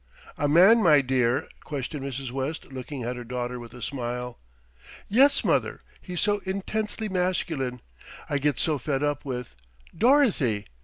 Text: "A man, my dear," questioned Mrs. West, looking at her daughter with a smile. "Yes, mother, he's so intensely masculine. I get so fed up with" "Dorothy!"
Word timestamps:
"A 0.35 0.47
man, 0.47 0.81
my 0.81 1.01
dear," 1.01 1.45
questioned 1.63 2.03
Mrs. 2.03 2.31
West, 2.31 2.65
looking 2.73 3.03
at 3.03 3.15
her 3.15 3.23
daughter 3.23 3.59
with 3.59 3.71
a 3.75 3.83
smile. 3.83 4.39
"Yes, 5.07 5.43
mother, 5.45 5.79
he's 6.01 6.21
so 6.21 6.39
intensely 6.39 7.07
masculine. 7.07 7.81
I 8.27 8.39
get 8.39 8.59
so 8.59 8.79
fed 8.79 9.03
up 9.03 9.23
with" 9.25 9.55
"Dorothy!" 9.95 10.65